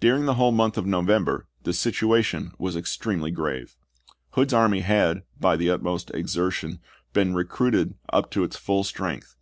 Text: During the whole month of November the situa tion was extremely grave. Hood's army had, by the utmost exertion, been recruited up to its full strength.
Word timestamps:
During 0.00 0.26
the 0.26 0.34
whole 0.34 0.50
month 0.50 0.76
of 0.76 0.84
November 0.84 1.46
the 1.62 1.70
situa 1.70 2.24
tion 2.24 2.50
was 2.58 2.74
extremely 2.74 3.30
grave. 3.30 3.76
Hood's 4.30 4.52
army 4.52 4.80
had, 4.80 5.22
by 5.38 5.54
the 5.54 5.70
utmost 5.70 6.10
exertion, 6.12 6.80
been 7.12 7.36
recruited 7.36 7.94
up 8.12 8.32
to 8.32 8.42
its 8.42 8.56
full 8.56 8.82
strength. 8.82 9.36